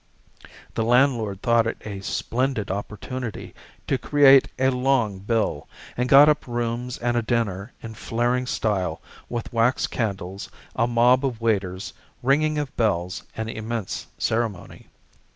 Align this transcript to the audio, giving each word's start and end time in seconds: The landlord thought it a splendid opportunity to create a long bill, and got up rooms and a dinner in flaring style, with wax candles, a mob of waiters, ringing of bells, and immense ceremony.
The 0.73 0.83
landlord 0.83 1.43
thought 1.43 1.67
it 1.67 1.77
a 1.85 1.99
splendid 2.01 2.71
opportunity 2.71 3.53
to 3.85 3.99
create 3.99 4.47
a 4.57 4.71
long 4.71 5.19
bill, 5.19 5.67
and 5.95 6.09
got 6.09 6.27
up 6.27 6.47
rooms 6.47 6.97
and 6.97 7.15
a 7.15 7.21
dinner 7.21 7.71
in 7.83 7.93
flaring 7.93 8.47
style, 8.47 8.99
with 9.29 9.53
wax 9.53 9.85
candles, 9.85 10.49
a 10.75 10.87
mob 10.87 11.23
of 11.23 11.39
waiters, 11.39 11.93
ringing 12.23 12.57
of 12.57 12.75
bells, 12.75 13.21
and 13.37 13.47
immense 13.47 14.07
ceremony. 14.17 14.87